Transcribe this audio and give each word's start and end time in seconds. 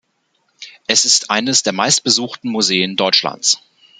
Es 0.87 1.05
ist 1.05 1.29
eines 1.29 1.61
der 1.61 1.73
meistbesuchten 1.73 2.51
Museen 2.51 2.95
Deutschlands. 2.95 3.61